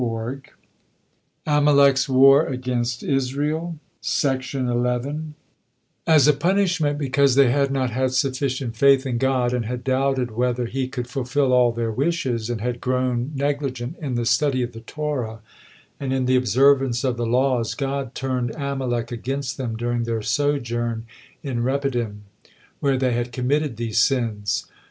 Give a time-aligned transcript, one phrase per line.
[1.45, 3.77] AMALEK'S WAR AGAINST ISRAEL
[6.07, 10.31] As a punishment because they had not had sufficient faith in God, and had doubted
[10.31, 14.71] whether He could fulfill all their wishes, and had grown negligent in the study of
[14.71, 15.41] the Torah
[15.99, 21.05] and in the observance of the laws, God turned Amalek against them during their sojourn
[21.43, 22.23] in Rephidim,
[22.79, 24.65] where they had committed these sins.